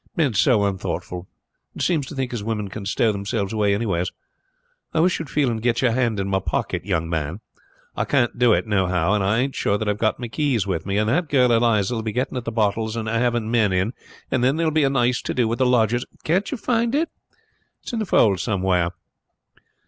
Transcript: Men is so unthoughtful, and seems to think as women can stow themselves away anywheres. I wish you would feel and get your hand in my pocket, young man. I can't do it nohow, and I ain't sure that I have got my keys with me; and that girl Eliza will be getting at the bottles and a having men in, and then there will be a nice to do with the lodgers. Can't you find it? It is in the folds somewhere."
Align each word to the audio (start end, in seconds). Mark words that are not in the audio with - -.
Men 0.15 0.31
is 0.31 0.39
so 0.39 0.63
unthoughtful, 0.65 1.27
and 1.75 1.83
seems 1.83 2.07
to 2.07 2.15
think 2.15 2.33
as 2.33 2.43
women 2.43 2.69
can 2.69 2.87
stow 2.87 3.11
themselves 3.11 3.53
away 3.53 3.75
anywheres. 3.75 4.11
I 4.95 4.99
wish 4.99 5.19
you 5.19 5.25
would 5.25 5.29
feel 5.29 5.51
and 5.51 5.61
get 5.61 5.83
your 5.83 5.91
hand 5.91 6.19
in 6.19 6.27
my 6.27 6.39
pocket, 6.39 6.83
young 6.83 7.07
man. 7.07 7.39
I 7.95 8.05
can't 8.05 8.39
do 8.39 8.51
it 8.51 8.65
nohow, 8.65 9.13
and 9.13 9.23
I 9.23 9.37
ain't 9.37 9.53
sure 9.53 9.77
that 9.77 9.87
I 9.87 9.91
have 9.91 9.99
got 9.99 10.19
my 10.19 10.27
keys 10.27 10.65
with 10.65 10.87
me; 10.87 10.97
and 10.97 11.07
that 11.07 11.29
girl 11.29 11.51
Eliza 11.51 11.93
will 11.93 12.01
be 12.01 12.13
getting 12.13 12.35
at 12.35 12.45
the 12.45 12.51
bottles 12.51 12.95
and 12.95 13.07
a 13.07 13.19
having 13.19 13.51
men 13.51 13.71
in, 13.71 13.93
and 14.31 14.43
then 14.43 14.55
there 14.55 14.65
will 14.65 14.71
be 14.71 14.83
a 14.85 14.89
nice 14.89 15.21
to 15.21 15.35
do 15.35 15.47
with 15.47 15.59
the 15.59 15.67
lodgers. 15.67 16.03
Can't 16.23 16.49
you 16.51 16.57
find 16.57 16.95
it? 16.95 17.09
It 17.83 17.85
is 17.85 17.93
in 17.93 17.99
the 17.99 18.07
folds 18.07 18.41
somewhere." 18.41 18.93